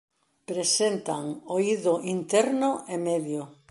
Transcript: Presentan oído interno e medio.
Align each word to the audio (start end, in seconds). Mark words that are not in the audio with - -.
Presentan 0.49 1.25
oído 1.57 1.93
interno 2.15 2.69
e 2.95 2.97
medio. 3.07 3.41